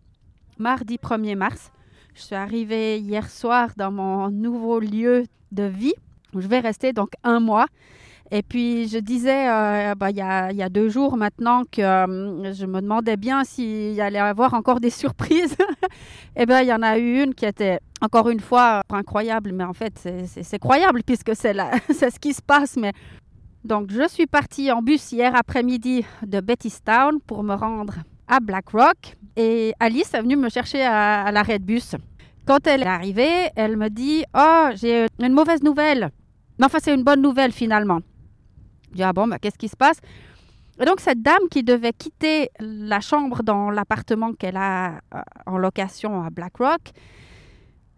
[0.58, 1.72] mardi 1er mars.
[2.14, 5.94] Je suis arrivée hier soir dans mon nouveau lieu de vie
[6.32, 7.66] où je vais rester donc un mois.
[8.34, 12.64] Et puis, je disais, euh, bah, il, y a, deux jours maintenant que euh, je
[12.64, 15.56] me demandais bien s'il y allait avoir encore des surprises.
[16.34, 19.52] Eh bien, il y en a eu une qui était, encore une fois, incroyable.
[19.52, 21.52] Mais en fait, c'est croyable puisque c'est
[22.10, 22.78] ce qui se passe.
[22.78, 22.92] Mais
[23.64, 27.96] donc, je suis partie en bus hier après-midi de Bettystown pour me rendre
[28.28, 29.18] à Black Rock.
[29.36, 31.96] Et Alice est venue me chercher à, à l'arrêt de bus.
[32.46, 36.10] Quand elle est arrivée, elle me dit Oh, j'ai une mauvaise nouvelle.
[36.58, 38.00] Mais enfin, c'est une bonne nouvelle finalement.
[38.94, 39.98] Dis, ah bon, bah, qu'est-ce qui se passe?
[40.80, 45.58] Et donc, cette dame qui devait quitter la chambre dans l'appartement qu'elle a euh, en
[45.58, 46.92] location à Black Rock,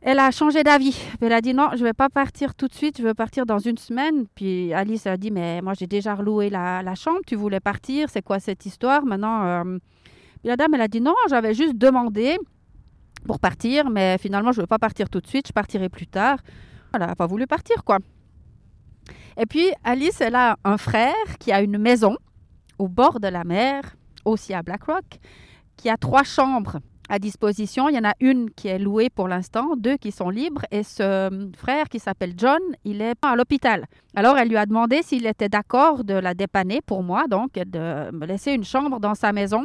[0.06, 1.00] elle a changé d'avis.
[1.22, 3.46] Elle a dit non, je ne vais pas partir tout de suite, je veux partir
[3.46, 4.26] dans une semaine.
[4.34, 8.20] Puis Alice a dit, mais moi j'ai déjà reloué la, chambre, tu voulais partir, c'est
[8.20, 9.06] quoi cette histoire?
[9.06, 9.78] Maintenant euh?
[10.40, 12.36] Puis la dame, elle a dit non, j'avais juste demandé
[13.26, 16.06] pour partir, mais finalement je ne veux pas partir tout de suite, je partirai plus
[16.06, 16.38] tard.
[16.92, 17.98] Elle n'a pas voulu partir, quoi.
[19.36, 22.16] Et puis, Alice, elle a un frère qui a une maison
[22.78, 25.04] au bord de la mer, aussi à Blackrock,
[25.76, 27.88] qui a trois chambres à disposition.
[27.88, 30.82] Il y en a une qui est louée pour l'instant, deux qui sont libres, et
[30.82, 33.86] ce frère qui s'appelle John, il est à l'hôpital.
[34.14, 38.10] Alors elle lui a demandé s'il était d'accord de la dépanner pour moi, donc de
[38.12, 39.64] me laisser une chambre dans sa maison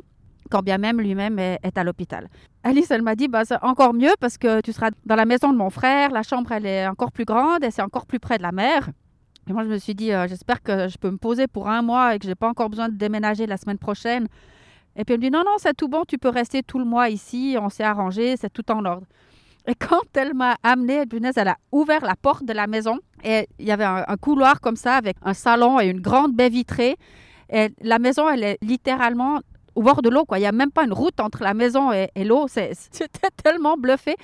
[0.49, 2.27] quand bien même lui-même est, à l'hôpital.
[2.63, 5.53] Alice, elle m'a dit, bah, c'est encore mieux parce que tu seras dans la maison
[5.53, 8.37] de mon frère, la chambre, elle est encore plus grande et c'est encore plus près
[8.37, 8.89] de la mer.
[9.49, 11.81] Et moi, je me suis dit, euh, j'espère que je peux me poser pour un
[11.81, 14.27] mois et que je n'ai pas encore besoin de déménager la semaine prochaine.
[14.95, 16.85] Et puis elle me dit, non, non, c'est tout bon, tu peux rester tout le
[16.85, 19.07] mois ici, on s'est arrangé, c'est tout en ordre.
[19.65, 21.03] Et quand elle m'a amenée,
[21.35, 24.61] elle a ouvert la porte de la maison et il y avait un, un couloir
[24.61, 26.97] comme ça avec un salon et une grande baie vitrée.
[27.51, 29.39] Et la maison, elle est littéralement
[29.75, 30.25] au bord de l'eau.
[30.35, 32.47] Il n'y a même pas une route entre la maison et, l'eau.
[32.47, 34.15] C'était tellement bluffé.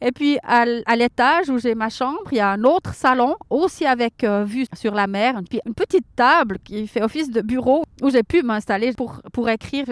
[0.00, 0.64] Et puis, à,
[0.96, 4.66] l'étage où j'ai ma chambre, il y a un autre salon, aussi avec euh, vue
[4.74, 5.40] sur la mer.
[5.48, 9.48] Puis une petite table qui fait office de bureau où j'ai pu m'installer pour, pour
[9.48, 9.86] écrire.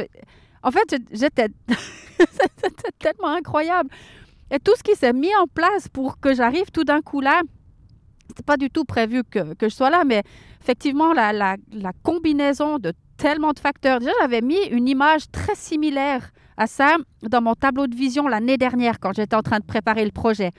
[0.62, 1.48] En fait, j'étais
[2.98, 3.90] tellement incroyable.
[4.50, 7.42] Et tout ce qui s'est mis en place pour que j'arrive tout d'un coup là,
[8.28, 10.22] c'était pas du tout prévu que, que, je sois là, mais
[10.60, 13.98] effectivement, la, la, la combinaison de tellement de facteurs.
[14.00, 18.56] Déjà, j'avais mis une image très similaire à ça dans mon tableau de vision l'année
[18.56, 20.50] dernière quand j'étais en train de préparer le projet.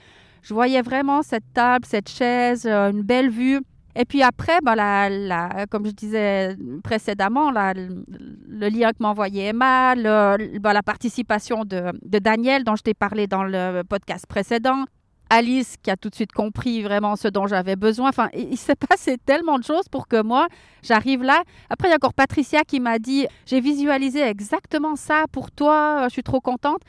[0.42, 3.60] Je voyais vraiment cette table, cette chaise, euh, une belle vue.
[3.94, 10.82] Et puis après, ben, comme je disais précédemment, le, lien que m'envoyait Emma, ben, la
[10.82, 14.84] participation de Daniel dont je t'ai parlé dans le podcast précédent,
[15.32, 18.10] Alice qui a tout de suite compris vraiment ce dont j'avais besoin.
[18.10, 20.46] Enfin, il, s'est passé tellement de choses pour que moi,
[20.82, 21.42] j'arrive là.
[21.70, 26.04] Après, il y a encore Patricia qui m'a dit, j'ai visualisé exactement ça pour toi,
[26.08, 26.82] je suis trop contente.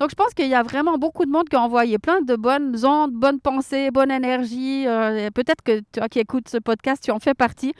[0.00, 2.34] Donc, je pense qu'il y a vraiment beaucoup de monde qui a envoyé plein de
[2.34, 4.84] bonnes ondes, bonnes pensées, bonne énergie.
[4.88, 7.72] Euh, peut-être que toi qui écoutes ce podcast, tu en fais partie.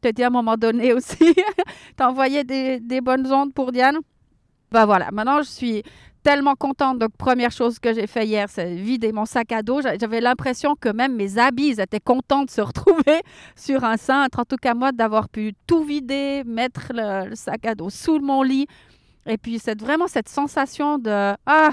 [0.00, 3.52] Tu as dit à un moment donné aussi, tu as envoyé des, des bonnes ondes
[3.52, 3.98] pour Diane.
[4.72, 5.82] Ben voilà, maintenant je suis
[6.22, 6.98] tellement contente.
[6.98, 9.80] Donc, première chose que j'ai fait hier, c'est vider mon sac à dos.
[9.82, 13.22] J'avais l'impression que même mes habits étaient contents de se retrouver
[13.56, 14.38] sur un cintre.
[14.38, 18.42] En tout cas, moi, d'avoir pu tout vider, mettre le, sac à dos sous mon
[18.42, 18.66] lit.
[19.26, 21.70] Et puis, c'est vraiment cette sensation de Ah,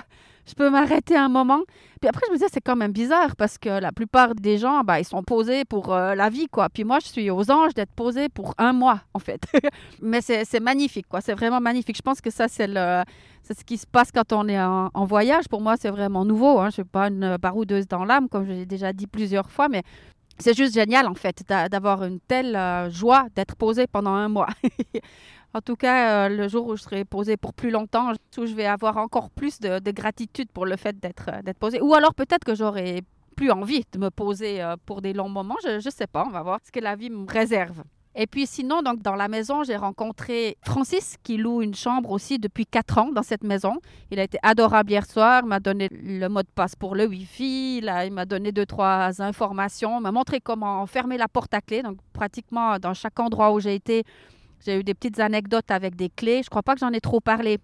[0.48, 1.62] je peux m'arrêter un moment.
[2.00, 4.82] Puis après, je me disais, c'est quand même bizarre parce que la plupart des gens,
[4.82, 6.70] bah, ils sont posés pour euh, la vie, quoi.
[6.70, 9.42] Puis moi, je suis aux anges d'être posée pour un mois, en fait.
[10.02, 11.22] Mais c'est magnifique, quoi.
[11.22, 11.98] C'est vraiment magnifique.
[11.98, 13.04] Je pense que ça, c'est le
[13.44, 15.48] ce qui se passe quand on est en, voyage.
[15.50, 16.60] Pour moi, c'est vraiment nouveau.
[16.60, 16.64] Hein.
[16.64, 19.84] Je ne suis pas une baroudeuse dans l'âme, comme j'ai déjà dit plusieurs fois, mais
[20.40, 24.50] c'est juste génial, en fait, d'avoir une telle euh, joie d'être posée pendant un mois.
[25.54, 28.54] en tout cas, euh, le jour où je serai posée pour plus longtemps, où je
[28.54, 31.82] vais avoir encore plus de, gratitude pour le fait d'être euh, d'être posée.
[31.82, 33.02] Ou alors peut-être que j'aurai
[33.36, 35.58] plus envie de me poser pour des longs moments.
[35.64, 37.84] Je ne sais pas, on va voir ce que la vie me réserve.
[38.20, 42.40] Et puis sinon, donc dans la maison, j'ai rencontré Francis qui loue une chambre aussi
[42.40, 43.76] depuis quatre ans dans cette maison.
[44.10, 47.78] Il a été adorable hier soir, m'a donné le mot de passe pour le Wi-Fi,
[47.78, 51.84] il m'a donné deux, trois informations, m'a montré comment fermer la porte à clé.
[51.84, 54.04] Donc pratiquement dans chaque endroit où j'ai été,
[54.66, 56.42] j'ai eu des petites anecdotes avec des clés.
[56.44, 57.60] Je crois pas que j'en ai trop parlé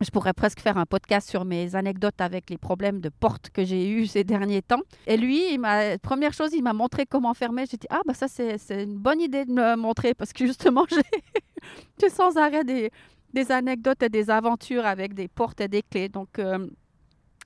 [0.00, 3.64] je pourrais presque faire un podcast sur mes anecdotes avec les problèmes de porte que
[3.64, 4.82] j'ai eus ces derniers temps.
[5.06, 5.58] Et lui,
[6.02, 7.64] première chose, il m'a montré comment fermer.
[7.70, 10.84] J'ai dit, ah, bah ça, c'est, une bonne idée de me montrer parce que justement,
[12.00, 12.90] j'ai, sans arrêt des,
[13.32, 16.08] des, anecdotes et des aventures avec des portes et des clés.
[16.08, 16.66] Donc, euh,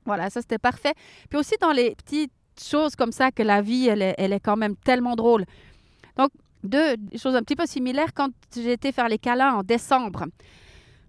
[0.05, 0.95] voilà, ça, c'était parfait.
[1.29, 4.41] Puis aussi dans les petites choses comme ça que la vie, elle est, elle est
[4.41, 5.45] quand même tellement drôle.
[6.17, 6.31] Donc,
[6.65, 10.27] deux choses un petit peu similaires quand j'ai été faire les câlins en décembre.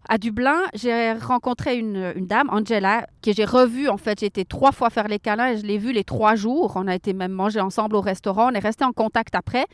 [0.07, 3.89] À Dublin, j'ai rencontré une, dame, Angela, que j'ai revue.
[3.89, 6.35] En fait, j'ai été trois fois faire les câlins et je l'ai vue les trois
[6.35, 6.73] jours.
[6.75, 8.49] On a été même manger ensemble au restaurant.
[8.51, 9.65] On est resté en contact après.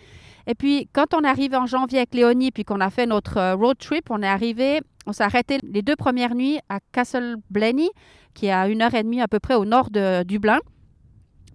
[0.47, 3.37] Et puis, quand on est arrivé en janvier avec Léonie, puis qu'on a fait notre
[3.37, 7.37] euh, road trip, on est arrivé, on s'est arrêté les deux premières nuits à Castle
[7.49, 7.89] Blenny,
[8.33, 10.59] qui est à une heure et demie à peu près au nord de Dublin.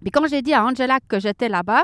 [0.01, 1.83] Mais quand j'ai dit à Angela que j'étais là-bas,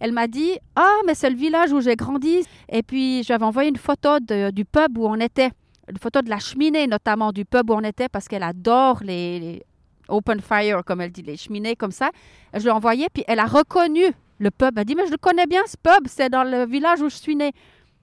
[0.00, 2.44] elle m'a dit Ah, mais c'est le village où j'ai grandi.
[2.68, 5.50] Et puis, j'avais envoyé une photo du pub où on était
[5.88, 9.62] une photo de la cheminée, notamment du pub où on était, parce qu'elle adore les,
[10.08, 12.10] open fire, comme elle dit, les cheminées comme ça.
[12.52, 14.04] Je lui ai envoyé, puis elle a reconnu
[14.38, 14.70] le pub.
[14.76, 17.08] Elle a dit, mais je le connais bien, ce pub, c'est dans le village où
[17.08, 17.52] je suis née.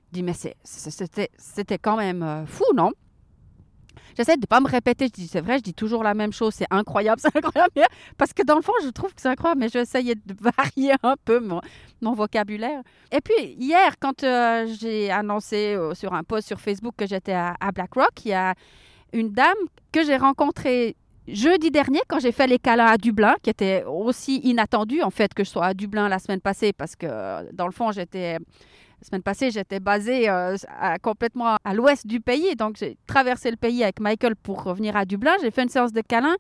[0.08, 2.92] Je dis, mais c'était quand même euh, fou, non?
[4.18, 5.08] J'essaie de ne pas me répéter.
[5.08, 6.54] Je dis, c'est vrai, je dis toujours la même chose.
[6.56, 7.74] C'est incroyable, c'est incroyable.
[8.18, 11.16] Parce que dans le fond, je trouve que c'est incroyable, mais j'essayais de varier un
[11.24, 12.82] peu mon, vocabulaire.
[13.12, 17.34] Et puis, hier, quand euh, j'ai annoncé euh, sur un post sur Facebook que j'étais
[17.34, 18.56] à, à BlackRock, il y a
[19.14, 19.58] une dame
[19.92, 20.96] que j'ai rencontrée
[21.28, 25.34] jeudi dernier, quand j'ai fait les câlins à Dublin, qui était aussi inattendu en fait
[25.34, 28.38] que je sois à Dublin la semaine passée, parce que dans le fond, j'étais
[29.02, 30.56] La semaine passée, j'étais basée euh,
[31.02, 35.06] complètement à l'ouest du pays, donc j'ai traversé le pays avec Michael pour revenir à
[35.06, 35.32] Dublin.
[35.42, 36.36] J'ai fait une séance de câlin.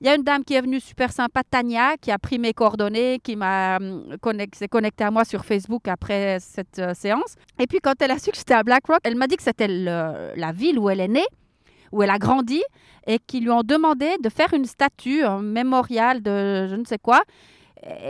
[0.00, 2.54] Il y a une dame qui est venue super sympa, Tania, qui a pris mes
[2.54, 4.16] coordonnées, qui m'a hum,
[4.54, 7.34] s'est connectée à moi sur Facebook après cette euh, séance.
[7.58, 9.68] Et puis quand elle a su que j'étais à Blackrock, elle m'a dit que c'était
[9.68, 11.26] la ville où elle est née,
[11.92, 12.62] où elle a grandi,
[13.06, 16.98] et qu'ils lui ont demandé de faire une statue, un mémorial de je ne sais
[16.98, 17.20] quoi,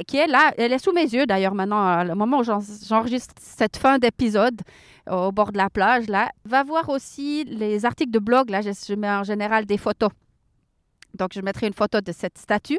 [0.07, 0.52] qui est là.
[0.57, 4.61] Elle est sous mes yeux d'ailleurs maintenant, au moment où j'enregistre cette fin d'épisode
[5.11, 6.09] au bord de la plage.
[6.09, 8.50] Là, va voir aussi les articles de blog.
[8.50, 10.11] Là, je mets en général des photos.
[11.14, 12.79] Donc, je mettrai une photo de cette statue.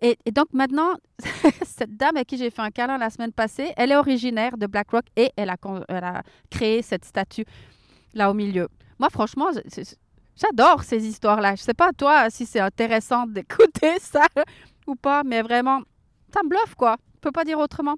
[0.00, 0.94] Et, donc maintenant,
[1.64, 4.66] cette dame à qui j'ai fait un câlin la semaine passée, elle est originaire de
[4.66, 5.56] Blackrock et elle a,
[5.88, 7.44] elle a créé cette statue
[8.14, 8.68] là au milieu.
[9.00, 9.48] Moi, franchement,
[10.36, 11.56] j'adore ces histoires-là.
[11.56, 14.26] Je ne sais pas toi si c'est intéressant d'écouter ça
[14.86, 15.80] ou pas, mais vraiment,
[16.32, 16.96] ça me bluffe quoi.
[17.16, 17.96] On peut pas dire autrement.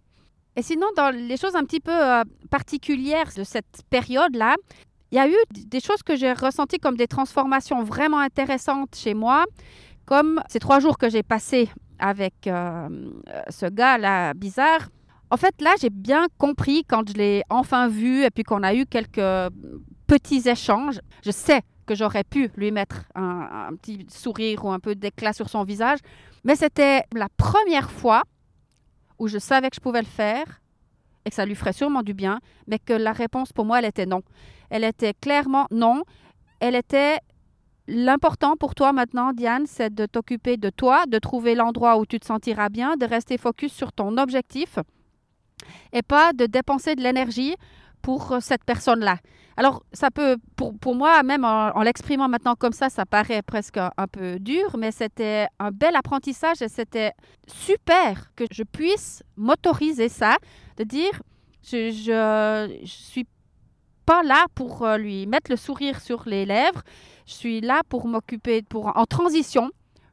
[0.57, 4.57] Et sinon, dans les choses un petit peu euh, particulières de cette période-là,
[5.13, 9.15] il y a eu des choses que j'ai ressenties comme des transformations vraiment intéressantes chez
[9.15, 9.45] moi,
[10.07, 12.89] comme ces trois jours que j'ai passés avec euh,
[13.49, 14.89] ce gars-là bizarre.
[15.31, 18.75] En fait, là, j'ai bien compris quand je l'ai enfin vu et puis qu'on a
[18.75, 19.53] eu quelques
[20.07, 21.01] petits échanges.
[21.25, 25.33] Je sais que j'aurais pu lui mettre un, un petit sourire ou un peu d'éclat
[25.33, 25.99] sur son visage,
[26.45, 28.23] mais c'était la première fois
[29.19, 30.61] où je savais que je pouvais le faire
[31.25, 33.87] et que ça lui ferait sûrement du bien, mais que la réponse pour moi, elle
[33.87, 34.23] était non.
[34.71, 36.05] Elle était clairement non.
[36.61, 37.19] Elle était
[37.89, 42.21] l'important pour toi maintenant, Diane, c'est de t'occuper de toi, de trouver l'endroit où tu
[42.21, 44.79] te sentiras bien, de rester focus sur ton objectif
[45.93, 47.57] et pas de dépenser de l'énergie
[48.01, 49.19] pour cette personne-là.
[49.61, 53.77] Alors, ça peut, pour, pour moi, même en, l'exprimant maintenant comme ça, ça paraît presque
[53.77, 57.13] un, peu dur, mais c'était un bel apprentissage et c'était
[57.47, 60.39] super que je puisse m'autoriser ça,
[60.79, 61.11] de dire,
[61.63, 63.27] je, je, suis
[64.07, 66.81] pas là pour euh, lui mettre le sourire sur les lèvres,
[67.27, 69.71] je suis là pour m'occuper, pour en transition,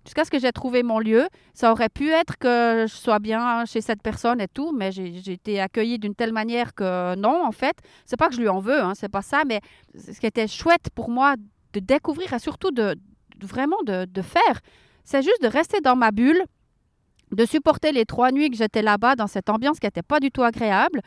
[0.08, 1.28] jusqu'à ce que j'ai trouvé mon lieu.
[1.54, 5.32] Ça aurait pu être que je sois bien chez cette personne et tout, mais j'ai
[5.32, 7.78] été accueillie d'une telle manière que non, en fait.
[8.06, 9.60] C'est pas que je lui en veux, hein, c'est pas ça, mais
[9.96, 11.36] ce qui était chouette pour moi
[11.74, 12.96] de découvrir et surtout de,
[13.42, 14.62] vraiment de, de faire,
[15.04, 16.42] c'est juste de rester dans ma bulle,
[17.32, 20.32] de supporter les trois nuits que j'étais là-bas dans cette ambiance qui n'était pas du
[20.32, 21.02] tout agréable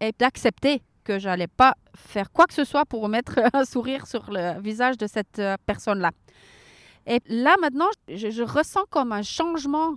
[0.00, 4.30] et d'accepter que j'allais pas faire quoi que ce soit pour mettre un sourire sur
[4.32, 6.10] le visage de cette euh, personne-là.
[7.06, 9.96] Et là, maintenant, je, ressens comme un changement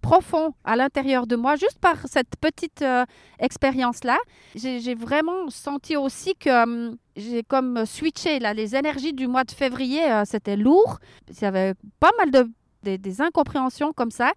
[0.00, 3.04] profond à l'intérieur de moi, juste par cette petite euh,
[3.38, 4.18] expérience-là.
[4.54, 9.50] J'ai vraiment senti aussi que hum, j'ai comme switché là, les énergies du mois de
[9.50, 10.98] février, euh, c'était lourd.
[11.28, 12.50] Il y avait pas mal de
[12.82, 14.32] des incompréhensions comme ça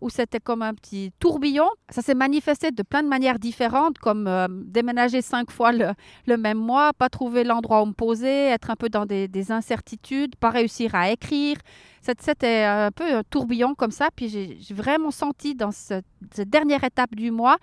[0.00, 1.68] où c'était comme un petit tourbillon.
[1.90, 6.58] Ça s'est manifesté de plein de manières différentes, comme euh, déménager cinq fois le, même
[6.58, 10.94] mois, pas trouver l'endroit où me poser, être un peu dans des, incertitudes, pas réussir
[10.94, 11.56] à écrire.
[12.02, 14.08] C'était un peu un tourbillon comme ça.
[14.14, 16.04] Puis j'ai vraiment senti dans cette
[16.46, 17.58] dernière étape du mois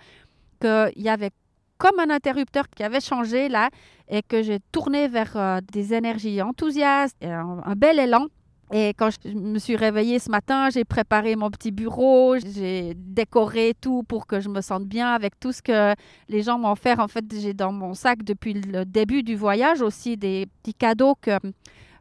[0.60, 1.30] qu'il y avait
[1.78, 3.68] comme un interrupteur qui avait changé là
[4.08, 8.28] et que j'ai tourné vers euh, des énergies enthousiastes, un bel élan
[8.72, 13.74] et quand je me suis réveillée ce matin, j'ai préparé mon petit bureau, j'ai décoré
[13.80, 15.94] tout pour que je me sente bien avec tout ce que
[16.28, 16.98] les gens m'ont offert.
[16.98, 21.14] En fait, j'ai dans mon sac depuis le début du voyage aussi des petits cadeaux
[21.20, 21.38] que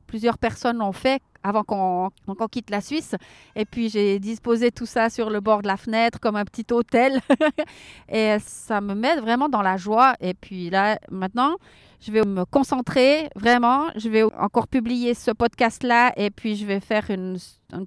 [0.07, 3.15] plusieurs personnes ont fait avant qu'on quitte la Suisse.
[3.55, 6.65] Et puis j'ai disposé tout ça sur le bord de la fenêtre comme un petit
[6.71, 7.21] hôtel.
[8.09, 10.15] et ça me met vraiment dans la joie.
[10.19, 11.55] Et puis là, maintenant,
[12.01, 13.85] je vais me concentrer vraiment.
[13.95, 17.37] Je vais encore publier ce podcast-là et puis je vais faire une,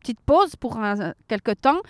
[0.01, 1.81] petite pause pour un, quelques temps.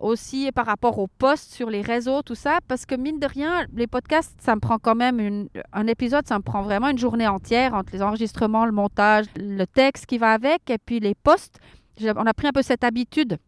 [0.00, 3.66] Aussi par rapport aux posts sur les réseaux, tout ça, parce que mine de rien,
[3.74, 6.98] les podcasts, ça me prend quand même une, un épisode, ça me prend vraiment une
[6.98, 11.14] journée entière entre les enregistrements, le montage, le texte qui va avec et puis les
[11.14, 11.58] posts.
[12.02, 13.38] On a pris un peu cette habitude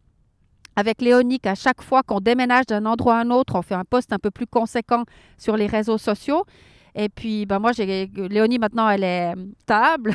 [0.75, 3.85] avec Léonie qu'à chaque fois qu'on déménage d'un endroit à un autre, on fait un
[3.85, 5.03] post un peu plus conséquent
[5.37, 6.45] sur les réseaux sociaux.
[6.95, 10.13] Et puis, ben moi, j'ai Léonie, maintenant, elle est stable.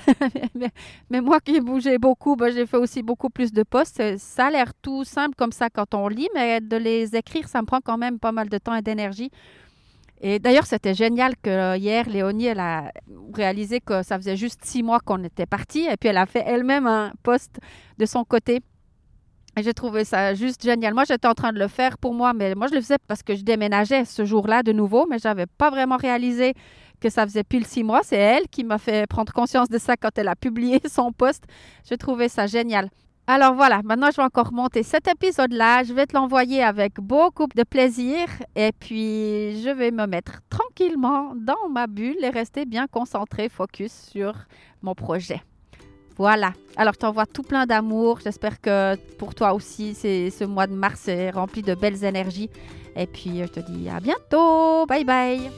[1.11, 4.17] mais, moi qui bougeais beaucoup, ben, j'ai fait aussi beaucoup plus de posts.
[4.19, 7.61] Ça a l'air tout simple comme ça quand on lit, mais de les écrire, ça
[7.63, 9.31] me prend quand même pas mal de temps et d'énergie.
[10.21, 12.93] Et d'ailleurs, c'était génial que hier, Léonie, elle a
[13.35, 15.87] réalisé que ça faisait juste six mois qu'on était partis.
[15.91, 17.59] Et puis, elle a fait elle-même un post
[17.99, 18.61] de son côté
[19.63, 20.95] j'ai trouvé ça juste génial.
[20.95, 23.23] Moi, j'étais en train de le faire pour moi, mais moi, je le faisais parce
[23.23, 26.55] que je déménageais ce jour-là de nouveau, mais je n'avais pas vraiment réalisé
[27.01, 28.01] que ça faisait pile six mois.
[28.03, 31.45] C'est elle qui m'a fait prendre conscience de ça quand elle a publié son post.
[31.89, 32.91] J'ai trouvé ça génial.
[33.31, 35.85] Alors voilà, maintenant je vais encore monter cet épisode-là.
[35.85, 38.27] Je vais te l'envoyer avec beaucoup de plaisir
[38.57, 43.93] et puis je vais me mettre tranquillement dans ma bulle et rester bien concentré, focus
[43.93, 44.33] sur
[44.81, 45.43] mon projet.
[46.19, 46.53] Voilà.
[46.77, 48.19] Alors je t'envoie tout plein d'amour.
[48.23, 52.51] J'espère que pour toi aussi, c'est ce mois de mars est rempli de belles énergies.
[52.97, 54.85] Et puis je te dis à bientôt.
[54.87, 55.51] Bye bye.